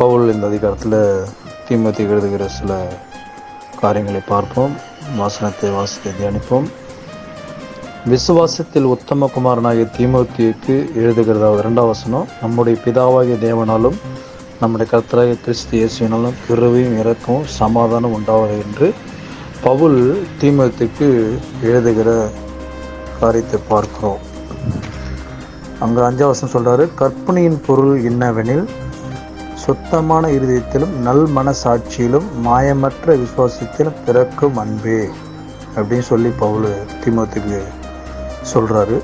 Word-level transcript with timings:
பவுல் 0.00 0.30
இந்த 0.32 0.44
அதிகாரத்தில் 0.50 0.94
தீமோத்தி 1.66 2.02
எழுதுகிற 2.12 2.44
சில 2.56 2.70
காரியங்களை 3.80 4.20
பார்ப்போம். 4.30 4.72
வாசனத்தை 5.18 5.70
வாசித்து 5.76 6.10
தியானிப்போம். 6.18 6.66
விசுவாசத்தில் 8.12 8.88
உத்தம 8.94 9.28
குமாரனாகிய 9.34 9.86
தீமோத்திக்கு 9.96 10.76
எழுதுகிறதாவது 11.02 11.62
இரண்டாம் 11.64 11.90
வசனம் 11.92 12.26
நம்முடைய 12.42 12.76
பிதாவாகிய 12.84 13.36
தேவனாலும் 13.46 13.98
நம்முடைய 14.62 14.88
கர்த்தராகிய 14.94 15.36
கிறிஸ்து 15.44 15.76
இயேசுவினாலும் 15.80 16.40
கிருவையும் 16.46 16.98
இறக்கவும் 17.02 17.46
சமாதானம் 17.60 18.16
உண்டாவது 18.18 18.58
என்று 18.64 18.88
பவுல் 19.68 20.00
தீமோத்திக்கு 20.42 21.08
எழுதுகிற 21.70 22.10
காரியத்தை 23.22 23.60
பார்க்கிறோம். 23.72 24.20
அங்கே 25.86 26.00
அஞ்சாம் 26.10 26.54
சொல்கிறாரு 26.56 26.86
கற்பனையின் 27.00 27.64
பொருள் 27.66 27.96
என்னவெனில் 28.10 28.66
சுத்தமான 29.62 30.24
இருதயத்திலும் 30.36 30.94
நல் 31.06 31.26
மனசாட்சியிலும் 31.36 32.28
மாயமற்ற 32.46 33.14
விசுவாசத்திலும் 33.22 33.98
பிறக்கும் 34.06 34.58
அன்பே 34.62 35.00
அப்படின்னு 35.76 36.06
சொல்லி 36.10 36.30
பவுல் 36.42 36.68
திமுகத்துக்கு 37.02 37.58
சொல்கிறாரு 38.52 38.98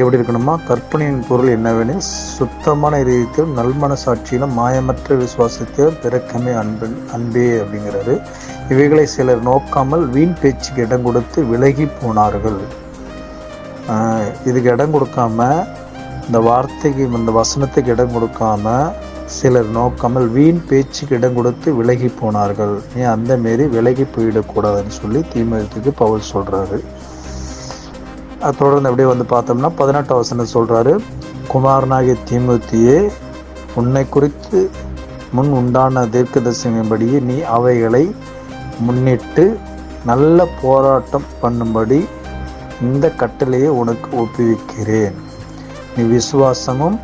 எப்படி 0.00 0.18
இருக்கணுமா 0.18 0.54
கற்பனையின் 0.68 1.24
பொருள் 1.28 1.54
என்னவெனில் 1.54 2.04
சுத்தமான 2.36 3.00
இதயத்திலும் 3.04 3.56
நல்மனசாட்சியிலும் 3.58 4.54
மாயமற்ற 4.58 5.16
விசுவாசத்திலும் 5.22 5.98
பிறக்கமே 6.04 6.52
அன்பன் 6.60 6.96
அன்பே 7.16 7.46
அப்படிங்கிறாரு. 7.62 8.14
இவைகளை 8.74 9.06
சிலர் 9.14 9.42
நோக்காமல் 9.48 10.04
வீண் 10.14 10.38
பேச்சுக்கு 10.42 10.82
இடம் 10.86 11.06
கொடுத்து 11.08 11.38
விலகி 11.52 11.86
போனார்கள். 12.00 12.60
இதுக்கு 14.48 14.70
இடம் 14.74 14.94
கொடுக்காம 14.96 15.48
இந்த 16.26 16.38
வார்த்தைக்கு 16.48 17.02
இந்த 17.20 17.32
வசனத்துக்கு 17.40 17.92
இடம் 17.94 18.14
கொடுக்காம 18.16 18.74
சிலர் 19.36 19.70
நோக்காமல் 19.76 20.28
வீண் 20.36 20.60
பேச்சுக்கு 20.68 21.14
இடம் 21.18 21.36
கொடுத்து 21.38 21.68
விலகி 21.78 22.08
போனார்கள். 22.20 22.74
நீ 22.94 23.02
அந்த 23.14 23.32
மாரி 23.44 23.64
விலகி 23.76 24.04
போயிடக்கூடாதுன்னு 24.14 24.94
சொல்லி 25.00 25.20
தீமகத்துக்கு 25.32 25.92
பவுல் 26.02 26.28
சொல்கிறாரு 26.32 26.78
அது 28.44 28.58
தொடர்ந்து 28.60 28.88
அப்படியே 28.90 29.08
வந்து 29.12 29.26
பார்த்தோம்னா 29.32 29.70
பதினெட்டாம் 29.80 30.20
வசனம் 30.22 30.54
சொல்கிறாரு 30.56 30.94
குமாரனாகிய 31.52 32.14
தீமுத்தியே 32.28 32.98
உன்னை 33.80 34.04
குறித்து 34.08 34.60
முன் 35.36 35.50
உண்டான 35.58 36.04
தீர்க்க 36.14 36.14
தீர்க்கதரிசனப்படியே 36.14 37.18
நீ 37.30 37.36
அவைகளை 37.56 38.04
முன்னிட்டு 38.86 39.44
நல்ல 40.10 40.46
போராட்டம் 40.62 41.26
பண்ணும்படி 41.42 41.98
இந்த 42.86 43.06
கட்டளையை 43.20 43.70
உனக்கு 43.80 44.10
ஒப்புவிக்கிறேன். 44.22 45.16
நீ 45.96 46.02
விசுவாசமும் 46.16 46.96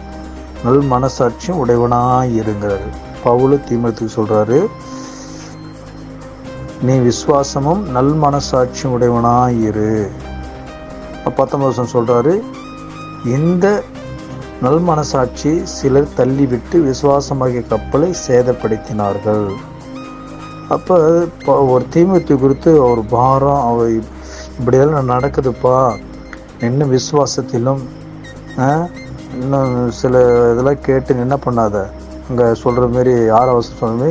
நல் 0.65 0.85
மனசாட்சியும் 0.93 1.61
உடையவனாயிருங்கிறாரு 1.63 2.91
பவுலு 3.25 3.57
தீமத்துக்கு 3.69 4.17
சொல்கிறாரு 4.19 4.59
நீ 6.87 6.95
விசுவாசமும் 7.09 7.83
நல் 7.97 8.15
மனசாட்சியும் 8.25 8.95
உடையவனாயிரு. 8.97 9.93
பத்தொன்பது 11.37 11.69
வருஷம் 11.69 11.93
சொல்கிறாரு 11.95 12.35
இந்த 13.37 13.67
நல் 14.65 14.83
மனசாட்சி 14.89 15.53
சிலர் 15.77 16.15
தள்ளிவிட்டு 16.19 16.77
விசுவாசமாகிய 16.91 17.63
கப்பலை 17.73 18.11
சேதப்படுத்தினார்கள். 18.27 19.47
அப்போ 20.75 20.95
இப்போ 21.25 21.55
ஒரு 21.73 21.85
தீமத்தை 21.95 22.37
குறித்து 22.45 22.71
ஒரு 22.91 23.03
பாரம் 23.17 23.65
அவர் 23.71 23.91
இப்படியெல்லாம் 24.59 25.11
நடக்குதுப்பா. 25.15 25.79
என்ன 26.69 26.85
விசுவாசத்திலும் 26.97 27.83
இன்னும் 29.39 29.73
சில 30.01 30.15
இதெல்லாம் 30.53 30.85
கேட்டு 30.87 31.17
என்ன 31.25 31.37
பண்ணாத. 31.47 31.77
அங்கே 32.29 32.47
சொல்கிற 32.63 32.85
மாரி 32.95 33.15
ஆறாவது 33.39 33.73
சொன்னமே 33.81 34.11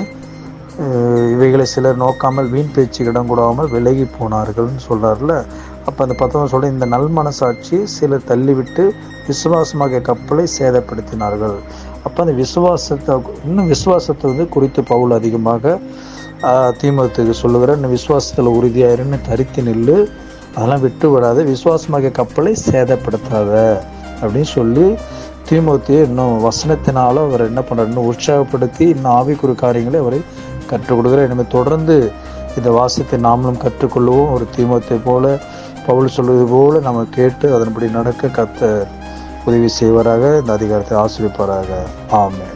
இவைகளை 1.34 1.66
சிலர் 1.74 2.02
நோக்காமல் 2.04 2.52
வீண் 2.54 2.74
பேச்சு 2.76 3.00
இடம் 3.10 3.30
கூடாமல் 3.32 3.72
விலகி 3.74 4.06
போனார்கள்னு 4.18 4.82
சொல்கிறார்ல 4.88 5.34
அப்போ 5.88 6.00
அந்த 6.06 6.16
பத்தவன் 6.22 6.52
சொல்ல 6.54 6.72
இந்த 6.74 6.86
நல் 6.94 7.10
மனசாட்சி 7.18 7.78
சிலர் 7.96 8.28
தள்ளிவிட்டு 8.30 8.84
விசுவாசமாக 9.30 10.02
கப்பலை 10.10 10.46
சேதப்படுத்தினார்கள். 10.58 11.58
அப்போ 12.06 12.20
அந்த 12.24 12.36
விசுவாசத்தை 12.44 13.16
இன்னும் 13.48 13.72
விசுவாசத்தை 13.74 14.26
வந்து 14.32 14.48
குறித்து 14.56 14.84
பவுல் 14.92 15.18
அதிகமாக 15.20 15.80
தீமத்துக்கு 16.80 17.36
சொல்லுகிற 17.44 17.76
இந்த 17.80 17.90
விசுவாசத்தில் 17.98 18.56
உறுதியாயிருன்னு 18.58 19.20
தரித்து 19.30 19.62
நில்லு. 19.70 19.98
அதெல்லாம் 20.56 20.84
விட்டு 20.86 21.08
விடாத 21.14 21.44
விசுவாசமாக 21.54 22.14
கப்பலை 22.20 22.54
சேதப்படுத்தாத. 22.70 23.54
அப்படின்னு 24.22 24.52
சொல்லி 24.58 24.86
தீமோத்தியை 25.50 26.02
இன்னும் 26.10 26.36
வசனத்தினால 26.46 27.24
அவர் 27.28 27.48
என்ன 27.48 27.62
பண்ணுறாரு 27.70 27.92
இன்னும் 27.92 28.10
உற்சாகப்படுத்தி 28.12 28.86
இன்னும் 28.94 29.16
ஆவிக்குறு 29.20 29.56
காரியங்களை 29.56 30.00
அவரை 30.00 30.22
கற்றுக் 30.70 30.98
கொடுக்குறார். 30.98 31.28
எனவே 31.30 31.46
தொடர்ந்து 31.50 32.12
இந்த 32.58 32.70
வாசத்தை 32.72 33.20
நாமளும் 33.20 33.64
கற்றுக்கொள்வோம். 33.66 34.32
ஒரு 34.36 34.48
தீமத்தை 34.58 34.98
போல 35.04 35.38
பவுல் 35.88 36.14
சொல்வது 36.18 36.46
போல 36.46 36.80
நம்ம 36.80 37.06
கேட்டு 37.18 37.48
அதன்படி 37.56 37.88
நடக்க 37.98 38.28
கத்த 38.38 38.86
உதவி 39.46 39.70
செய்வாராக 39.80 40.40
இந்த 40.40 40.54
அதிகாரத்தை 40.54 40.96
ஆசிரிப்பாராக 41.04 41.82
ஆமென். 42.24 42.56